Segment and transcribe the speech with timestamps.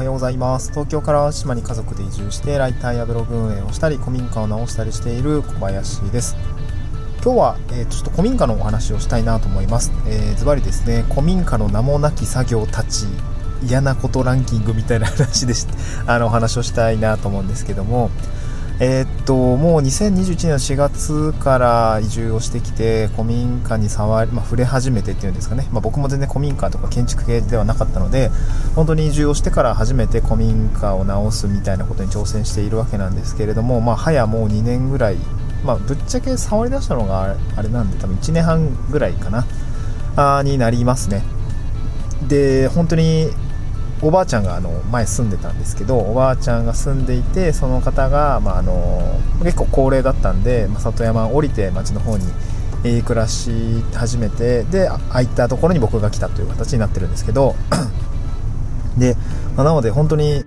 [0.00, 0.70] はようございます。
[0.70, 6.38] 東京から島に家族で移住してライターやブログ運営をしたり古民家を直したりしている小林です。
[7.22, 13.04] 今日は、えー、ちょっと古民家のお話をしたいなと思います、え、ズバリですね古民家の名もなき作業たち
[13.62, 15.66] 嫌なことランキングみたいな話でし
[16.06, 18.10] あのお話をしたいなと思うんですけども
[18.82, 28.30] えー、っともう2021年の4月から移住をしてきて古民家に触り、まあ、触れ始めてっていうんですかね、まあ、僕も全然古民家とか建築系ではなかったので
[28.74, 35.16] 本当に移住をしてから初めて古民家を直すみたいなことに挑戦しているわけなんですけれども、まあ、早もう2年ぐらい、
[35.62, 39.44] まあ、ぶっちゃけ触り出したのがあれなんで多分1年半ぐらいかな
[40.38, 41.22] あになりますね。
[42.28, 43.30] で本当に
[44.02, 52.24] おばあちゃんがあの前住んでたんですけどおばあちゃんが住んでいてその方が、まあ、あの結構高齢だったんで、まあ、里山を降りて町の方に、
[53.02, 57.54] 暮らし始めてでああいったところに僕が来たという形になってるんですけど
[58.96, 59.16] で、
[59.54, 60.44] まあ、なので本当に、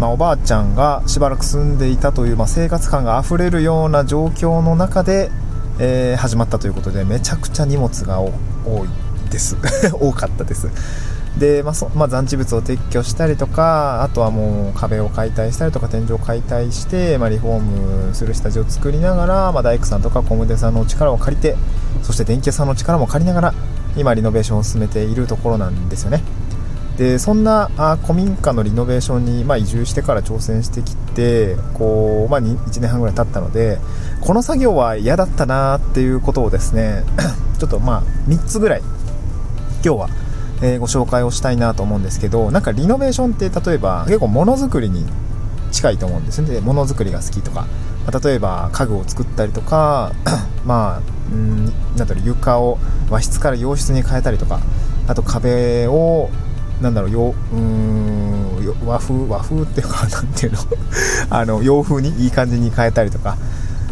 [0.00, 5.30] まあ、おばあちゃんがしばらく住んでいたという、まあ、生活感があふれるような状況の中で、
[5.78, 8.30] えー、始まったということでめちゃくちゃ荷物が多
[8.86, 9.56] いです。
[10.00, 10.70] 多かったです。
[11.38, 17.60] で、まあそまあ、残地物を撤去したりとかあとはもう壁を解体したりとか天井を解体して、まあ、リフォー
[18.08, 21.56] ムする下地を作りながら、まあ、大工さんとか工務店さんの力を借りて
[22.02, 23.54] そして電気屋さんの力も借りながら
[23.96, 26.22] 今リノベーションを進めているところなんですよね。
[26.98, 33.78] でそんなあ古民家のリノベーションに、まあ、移住してから挑戦してきてこう、まあ、1年半ぐらい経ったので
[34.22, 37.04] この作業は嫌だったなっていうことをですね
[37.58, 38.80] ちょっとまあ3つぐらい
[39.84, 40.08] 今日は
[40.62, 45.04] えー、ご紹介をしたいなと思うんですけどなんかリノベーションって例えば結構ものづくりに
[45.72, 46.60] 近いと思うんですね。
[46.60, 47.66] ものづくりが好きとか、
[48.10, 50.12] ま、例えば家具を作ったりとか
[50.64, 52.78] まあうんなんだろう床を
[53.10, 54.60] 和室から洋室に変えたりとか。
[55.08, 56.30] あと壁を
[56.80, 60.58] なんだろうようん和風和風っていうか なんていうの？
[61.30, 63.36] あの洋風にいい感じに変えたりとか。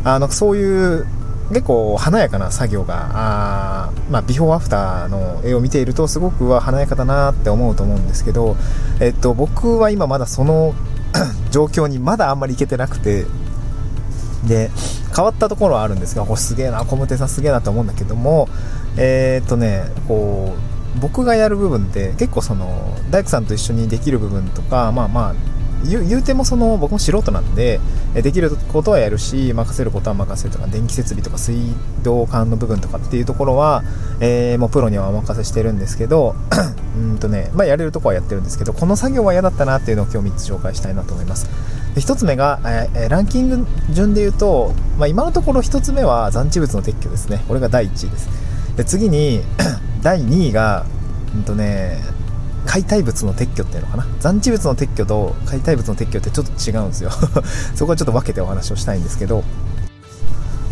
[0.07, 1.07] あのそういう
[1.51, 8.57] 結構華やかな作業があ、まあ、ビフォーアフターの絵を見ているとすごくは華やかだなって思うと思うんですけど、
[9.01, 10.75] えっと、僕は今まだその
[11.51, 13.27] 状況にまだあんまりいけてなくて
[14.47, 14.71] で
[15.15, 18.49] 変わったところはあるんですがこすげえな小室さんすげえなと思うんだけども
[18.97, 20.55] えー、っとねこ
[20.97, 25.35] う僕がやる部分って結構その大工さんと一緒にできる部分とかまあまあ
[25.85, 27.81] 言うてもその僕も素人なんで
[28.15, 31.57] できることはやるし任せることは任せるとか電気設備とか水
[32.03, 33.83] 道管の部分とかっていうところは、
[34.21, 36.35] えー、もうプロにはお任せしてるんですけど
[36.97, 41.49] うんとね、まあ、やれるとこはやってるんですけどこの作業は嫌だったなっていうのを今日3つ紹介したいなと思います。
[41.95, 47.45] で1つ目が、えー、ランキング順で言うと、まあ、今のところ1つ目は残地物の撤去ですね。
[47.47, 48.29] これが第1位です。
[48.77, 49.43] で次に
[50.03, 50.85] 第2位が
[51.35, 52.01] うんとね
[52.67, 54.07] 解体物の撤去っていうのかな？
[54.21, 57.11] 残地物の撤去と解体物の撤去ってちょっと違うんですよ。
[57.75, 59.45] そこはちょっと分けてお話をしたいんですけど。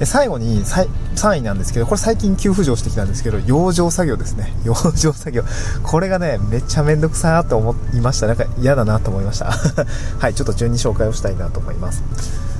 [0.02, 4.52] で最後に3位なんですけどこれ最近急浮上してきたんですけど養生作業ですね。
[4.64, 5.44] 養生作業。
[5.84, 8.26] これがねめっちゃめんどくさーと思いました。
[8.26, 9.52] なんか嫌だなと思いました。
[10.18, 12.02] はいちょっと順に紹介をしたいなと思います。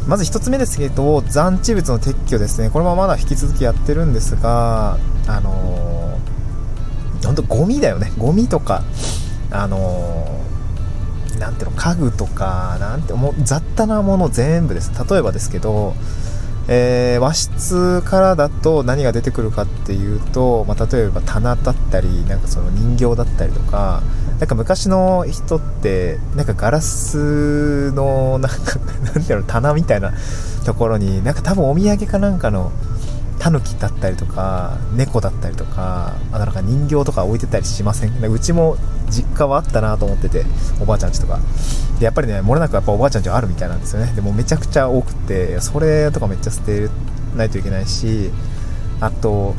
[0.07, 2.71] まず1つ目ですけど残地物の撤去ですね。
[2.71, 8.13] これもまだ引き続きやってるんですがあのー、本当ゴミだよね。
[8.19, 8.85] ゴミとか
[9.53, 14.91] あのー、なんていうの家具とかなんてもう雑多なもの全部です。
[15.09, 15.95] 例えばですけど、
[16.69, 24.03] えー、和室からだと何が出てくるかっていうと、まあ、例えば棚だったりなんかその人形だったりとか
[24.39, 30.13] なんか昔の人ってなんかガラスのなんかなんていうの棚みたいな
[30.65, 32.73] ところになんか多分お土産かなんかの
[33.39, 38.25] タヌキだったりとか猫だったりとかあなんか人形とか置いてたりしません？
[38.25, 38.77] うちも
[39.11, 40.45] 実家はあったなと思ってて
[40.81, 41.41] おばあちゃんちとか。
[41.99, 44.13] でやっぱりねもれなくやっぱおばあちゃんちはあるみたいなんですよね。
[44.15, 46.89] でもめちゃくちゃ多くてそれとかめっちゃ捨て
[47.37, 48.31] ないといけないし
[49.01, 49.55] あと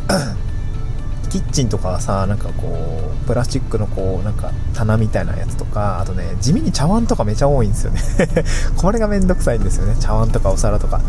[1.34, 8.00] キッチンとかはさなんかこうプラスチックのこうなんか棚みたいなやつとかあとね地味に茶碗とかめちゃ多いんですよね。
[8.78, 9.96] これがめんどくさいんですよね。
[10.00, 11.02] 茶碗とかお皿とか。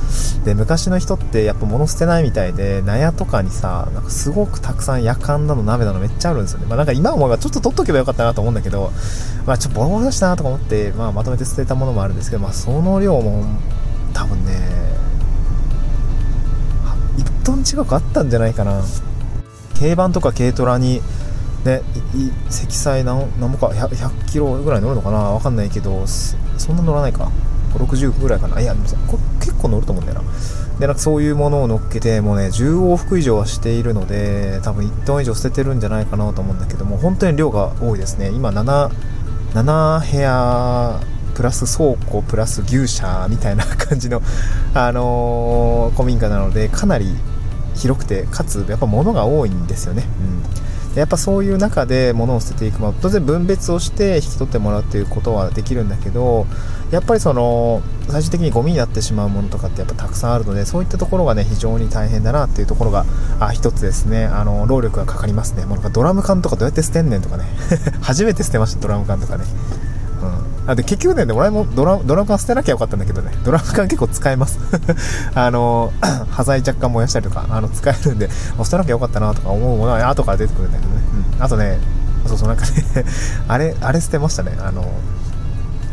[0.47, 6.67] で昔の人ってやっぱ物捨てないみたいで納屋とかにさなんかすごくたくさん夜間なの鍋なのめっちゃあるんですよね。
[6.71, 8.93] まあなんか今思えばちょっと取っとけばよかったなと思うんだけど
[9.45, 13.45] まあちょっとボロボロだしなとか思って、まあ、まとめて捨てたものもあるんですけどまあその量も
[14.15, 14.59] 多分ね
[17.19, 18.81] 1トン近くあったんじゃないかな。
[19.79, 21.01] 軽バンとか軽トラに
[21.65, 21.81] ね、
[22.51, 25.19] 積載何何もか 100, 100キロぐらい乗るのかな？
[25.19, 27.31] わかんないけどそんな乗らないか。
[27.75, 28.61] 60ぐらいかな？
[28.61, 30.31] いやでもこ結構乗ると思うんだよな。
[30.79, 38.31] でなんかそういうものを乗っけてもうね10往復以上はしているので多分1トン以上捨ててるんじゃないかなと思うんだけども本当に量が多いですね。
[38.31, 38.91] 今7
[39.55, 41.01] 7部屋
[41.35, 44.21] プラス倉庫プラス牛舎みたいな感じの、
[44.75, 47.07] あのー、古民家なのでかなり
[47.75, 50.05] 広くてかつやっぱ物が多いんですよね、
[50.93, 56.47] うん、やっぱそういう中で物を捨てていく、まあ、当然分別をして引き取ってもらうということはできるんだけど
[56.91, 63.05] やっぱりその最終的にゴミになってしまうものとかってやっぱたくさんあるのでそういったところがね非常に大変だなっていうところが
[63.41, 64.27] あ一つですね。
[64.27, 65.65] あの労力がかかりますね。
[65.65, 67.45] もうなんかドラム缶とかどうやって捨てんねんとかね。
[68.01, 69.45] 初めて捨てましたドラム缶とかね。
[70.25, 74.59] うん、あで結局ね、俺もドラドラム缶捨てなきゃよかったんだけどね、ドラム缶結構使えます。
[75.35, 75.93] あの、
[76.31, 81.01] 端材若干燃やしたりとか、あの使えるんで、捨てなきゃよかったなとか思うものは後から出てくるんだけどね。
[81.37, 81.79] うん、あとね、
[82.27, 83.05] そうそう、なんかね
[83.49, 84.57] あれ、あれ捨てましたね。
[84.61, 84.85] あの、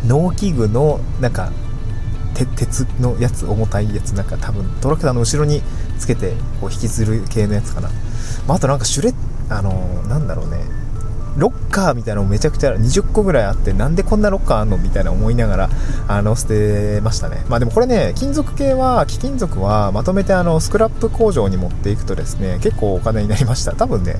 [0.07, 1.51] 農機具の、なんか、
[2.33, 5.61] 鉄のやつ、重たいやつ、なんか多分トラクターの後ろに
[5.99, 7.89] つけてこう引きずる系のやつかな。
[8.47, 9.13] まあ、あとなんかシュレッ、
[9.49, 10.63] あの、なんだろうね、
[11.37, 15.69] ロッカーみたいなのめちゃくちゃ20個ぐらいあってなんでこんなロッカーあんのみたいな思いながら
[16.07, 17.45] あの捨てましたね。
[17.47, 23.73] まあでもこれね金属系は貴金属はまとめてあのスクラップ工場に持っていくとですね結構お金になりました。
[23.73, 24.17] 多分ね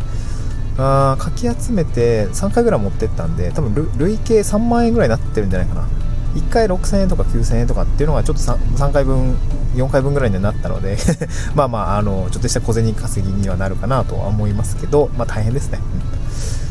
[0.77, 5.87] あかき集めて3回ぐらい持ってったんで多分累計3万円ぐらいになってるんじゃないかな。
[6.35, 9.35] 1回6000円とか9000円とかっていうのがちょっと 3, 3回分
[9.75, 10.97] 4回分ぐらいになったので
[11.55, 15.79] まあまああのちょっとした小銭稼ぎにはなるかなとは思いますけどまあ大変ですね、
[16.10, 16.10] うん。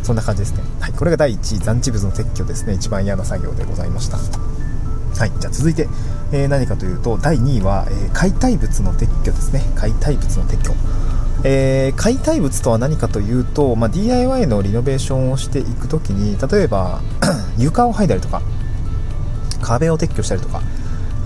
[0.03, 0.63] そんな感じですね。
[0.81, 2.75] はい、これが第1位、残地物の撤去ですね。
[2.75, 4.17] 一番嫌な作業でございました。
[4.17, 5.89] はい、じゃあ続いて、
[6.33, 9.63] えー、何かというと、第2位は、えー、解体物の撤去ですね。
[9.75, 10.75] 解体物の撤去。
[11.43, 17.01] えー、解体物とは何かというと、まあ、DIY のリノベーションをしていくときに、例えば
[17.57, 18.43] 床を剥いだりとか、
[19.63, 20.63] 壁を撤去したりとか、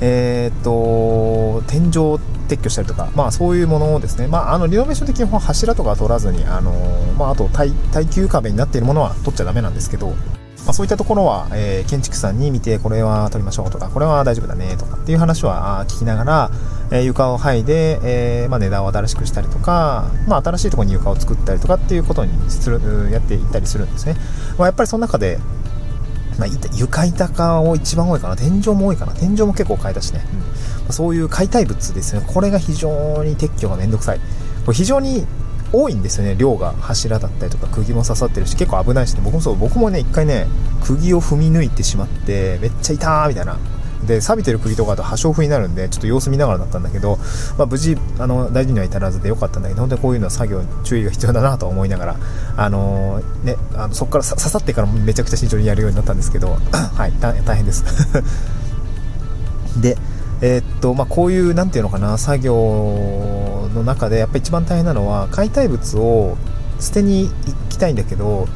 [0.00, 2.18] えー、っと、天井
[2.48, 6.72] 撤去したりとか、まあ、そういうものをですね、まあ、あのリノベーション的に柱とか取らずに、あの
[7.18, 16.50] まあ、あと耐耐久壁になっているものは取っちゃだめなんですけど、まあ、そういったところは、えー、建築さんに見てこれは取りましょうとかこれは大丈夫だねとかっていう話は聞きながら、
[16.90, 24.16] えー、床を剥いで、えー、まあ、値段を新しくしたりとか、まあ、新しいところに床を作ったりとかっていうことにするやっていったりするんですね、
[24.58, 25.38] まあ、やっぱりその中で
[26.38, 28.36] まあ、床板化を一番多いかな。
[28.36, 29.12] 天井も多いかな。
[29.12, 30.24] 天井も結構変えたしね、
[30.86, 32.24] うん、そういう解体物ですね。
[32.26, 34.20] これが非常に撤去がめんどくさい。
[34.64, 35.26] これ非常に
[35.72, 36.36] 多いんですよね。
[36.36, 39.20] 量が柱だったりとか釘も刺さってるし結構危ないしね。
[39.24, 39.56] 僕もそう。
[39.56, 40.46] 僕もね一回ね
[40.84, 43.58] 釘を踏み抜いてしまってめっちゃ痛ーみたいな
[44.06, 47.18] で錆びてる釘とかだと破傷風になるんでちょっと様子見ながらだったんだけど、
[47.58, 52.16] まあ、無事あの大事には至らずでよかったんだけど本当にこういうのは作業注意が必要だなと思いながら、
[52.56, 57.84] あのー、ね、あのそこから刺さってからめちゃくちゃ慎重にやるようになったんですけど はい大変です。
[59.80, 59.96] で
[60.40, 66.36] えー、っとまあ、こういう何ていうのかな作業の中でやっぱり一番大変なのは解体物を
[66.80, 68.46] 捨てに行きたいんだけど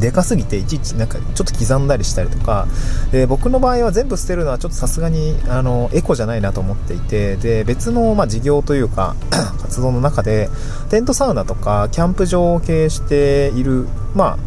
[0.00, 2.66] でかすぎていちいちなんかちょっと刻んだりしたりとか
[3.10, 9.16] で僕の場合は全部捨てるのはちょっとさすがにあのエコじゃないなと思っていてで別のまあ事業というか
[9.62, 10.48] 活動の中で
[10.90, 14.38] テントサウナとかキャンプ場を経営しているまあ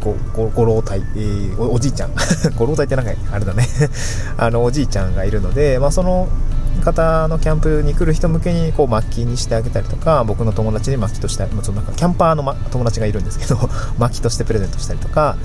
[0.00, 2.12] ごごご老体、えー、おおじいちゃん。
[2.56, 3.66] ご老体ってなんかあれだね。
[4.36, 6.28] あのおじいちゃんがいるので、まあ、その
[6.78, 13.56] 方のキャンプに来る人向けにこう薪にしてあげたりとか僕の友達に薪としてもちろんなんかキャンパーの、ま、友達がいるんですけど
[13.98, 15.36] 薪としてプレゼントしたりとか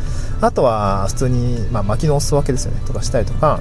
[0.41, 3.60] あとは普通に、まあ、薪のお裾分けですよねとかしたりとか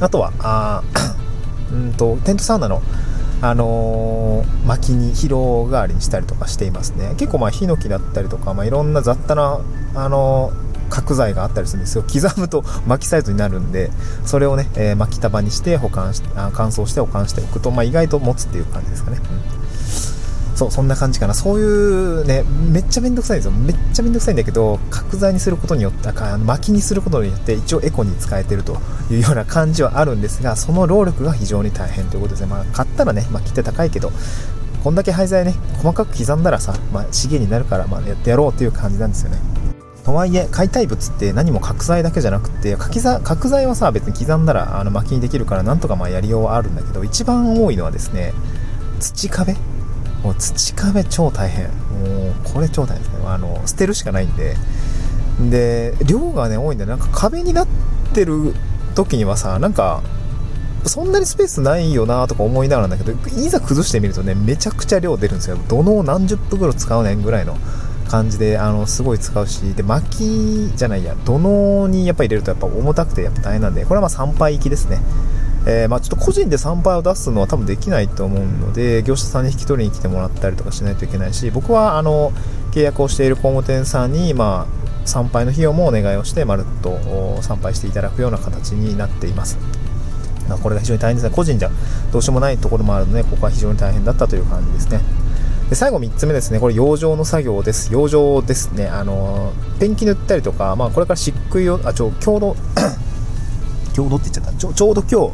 [0.00, 0.82] あとはあ
[1.72, 2.82] うんとテントサウナの
[3.42, 7.14] あのー、薪に疲労代わりにしたりとかしていますね。
[7.16, 9.60] 結構まあヒノキだったりとか、まあ、いろんな雑多な、
[9.94, 12.02] あのー角材があったりするんですよ。
[12.02, 13.90] 刻むと巻きサイズになるんで
[14.26, 21.34] それをね、えー、巻き束にして保管しあ乾燥して保管しておくと、まあ、意外と持つっていう感じですかね、うん、そうそんな感じかな。
[21.34, 23.52] そういうねめっちゃめんどくさいんですよ。
[23.52, 26.08] めっちゃめんどくさいんだけど角材にすることによって
[26.44, 28.78] 薪にすることによって一応エコに使えてると
[29.10, 32.46] いうような感じはあるんですがその労力が非常に大変ということですね。
[32.48, 34.12] まあ買ったらね、まあ、切って高いけど
[34.82, 39.38] こんだけ廃材ね細かく刻んだらさ、まあ、資源になるから、まあ、やってやろうっていう感じなんですよね。
[40.04, 48.32] とはいえ解体物って何も角材だけじゃなくて角材はさ別に刻んだらあの薪にできるからなんとかまあやりようはあるんだけど一番多いのはですね
[49.00, 49.54] 土壁。
[50.22, 51.68] もう土壁超大変。
[51.68, 51.70] も
[52.30, 53.24] うこれ超大変ですね。
[53.26, 54.56] あの捨てるしかないんで。
[55.48, 57.68] で量がね多いんでなんか壁になっ
[58.12, 58.54] てる
[58.94, 60.02] 時にはさなんか
[60.84, 65.56] そんなにスペースないよなとか思いながらなんだけどいざ崩してみるとねめちゃくちゃ量出るんですよ。
[65.68, 67.56] 土の何十袋使うねんぐらいの
[68.10, 75.00] 感じであのすごい使うしで薪じゃないや土のにやっぱ入れるとやっぱ重たくてやっぱ大変なんでこれはまあ参拝行きですね。
[75.66, 82.32] えー、まあ、ちょっと個人で参拝を出すのは多分できないと思うので業者さんに引き取りに来てもらったりとかしないといけないし僕はあの
[82.72, 84.66] 契約をしている工務店さんに、ま
[85.04, 89.58] あ、参拝の費用もお願いをしてまるっと参拝していただくような形になっています。
[90.62, 91.34] これが非常に大変ですね。
[91.36, 91.70] 個人じゃ
[92.10, 95.19] どうしようもないところもあるのでここは非常に大変だったという感じですね。
[95.70, 97.92] で最後3つ目ですね、これ養生の作業です。
[97.92, 98.88] 養生ですね。
[98.88, 102.56] あの、ペンキ塗ったりとか、まあこれから漆喰を、あ、ちょ、強度、
[103.94, 104.58] 強度って言っちゃった。
[104.58, 105.32] ちょちょうど今日、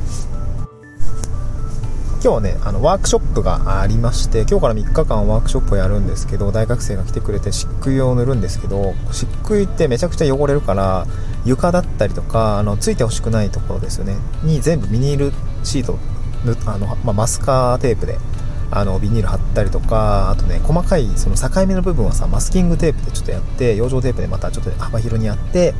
[2.22, 11.06] 今日はね、あの、ワークショップがありまして、今日から3日間ワークショップをやるんですけど、大学生が来てくれて漆喰を塗るんですけど、漆喰ってめちゃくちゃ汚れるから、
[11.46, 15.32] 床だったりとか、あの、ついてほしくないところですよね、に全部ビニール
[15.64, 15.98] シート、
[16.66, 18.18] あの、まあ、マスカーテープで
[18.70, 25.74] あのビニール貼ったりとかあとね細かいその境目の部分はさマスキングテープでちょっとやって養生テープでまたちょっと幅広にやって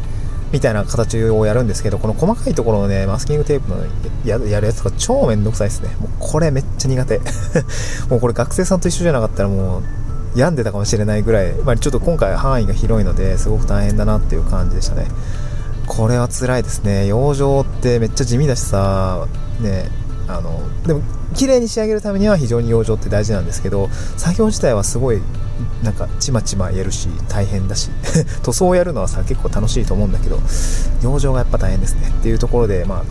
[0.53, 3.85] みたいな形をやるんですけどこの細かいところのねマスキングテープの
[4.25, 5.89] やるやつとか超めんどくさいですね。
[6.01, 7.21] もうこれめっちゃ苦手。
[8.09, 9.83] もうこれ学生さんと一緒じゃなかったらもう
[10.39, 15.09] 病んでたかもしれないぐらい、まあ、ちょっと今回範囲が広いのですごく大変だなっていう感じでしたね。
[15.87, 17.07] これは辛いですね。
[17.07, 19.27] 養生ってめっちゃ地味だしさ
[19.61, 19.91] ね
[20.29, 21.03] あのでも
[21.35, 25.21] 綺麗に仕上げるためには非常に養生って大事なんですけど作業自体はすごい
[25.83, 27.91] なんかちまちまやるし大変だし
[28.43, 30.39] 塗装をやるのはさ結構楽しいと思うんだけど
[31.03, 32.09] 養生がやっぱ大変ですね。
[32.09, 33.03] っていうところで、まあ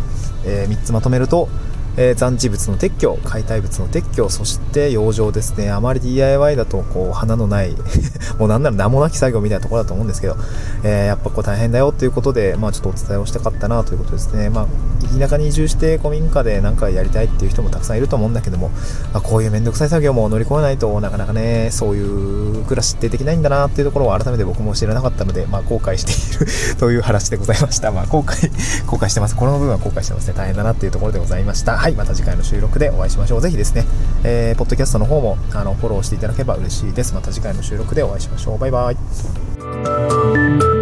[0.46, 1.50] えー、3つまとめると
[1.98, 5.72] えー、残地物の撤去、解体物の撤去、そして養生ですね。
[5.72, 7.76] あまり DIY だと、こう、花のない
[8.38, 10.36] もうなんなら名もなき作業みたいなところだと思うんですけど、
[10.84, 14.50] えー、やっぱこう大変だよということで、まあちょっとお伝えをしたかったなということですね。
[14.50, 14.68] まあ、
[15.20, 18.70] 田舎に移住して古民家で何かやりたいっていう人もたくさんいると思うんだけども、
[19.14, 22.02] まあ、こういうめんどくさい作業も乗り越えないとなかなかね、そうい
[22.62, 27.92] う暮らしってできないんだなっていうところを改めて僕も知らなかったので、まあ後悔している という話でございました。
[27.92, 28.52] まあ後悔、
[28.86, 29.36] 後悔してます。
[29.36, 30.34] この部分は後悔してますね。
[30.36, 31.78] 大変だなっていうところでございました。
[31.86, 33.42] はい、また次回の収録でお会いしましょう。
[33.42, 33.86] ぜひですね、
[34.24, 37.14] えー、ポッドキャストの方もあのフォローしていただければ嬉しいです。
[37.14, 38.58] また次回の収録でお会いしましょう。
[38.58, 40.75] バイバイ。